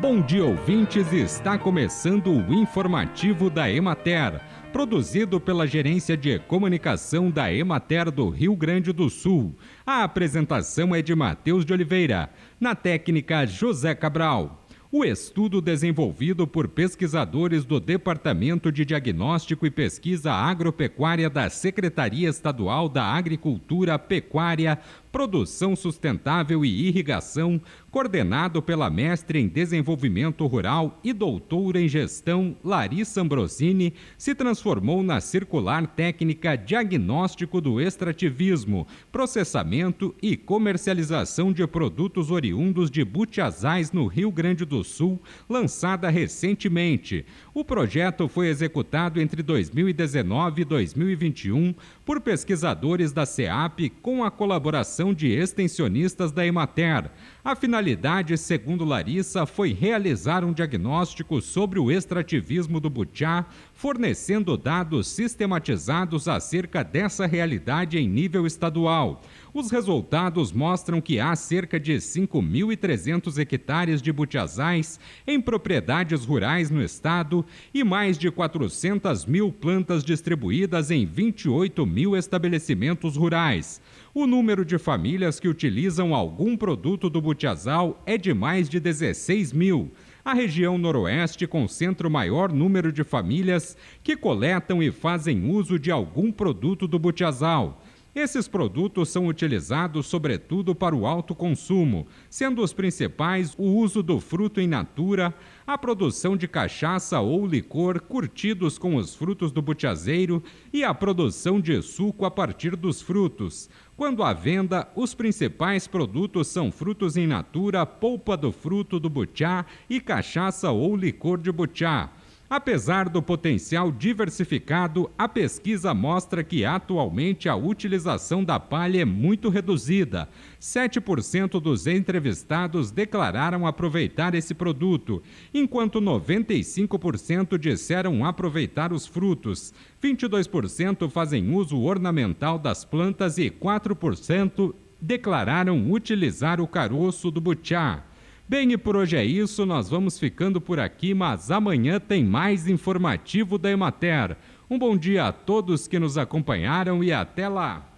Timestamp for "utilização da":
127.54-128.58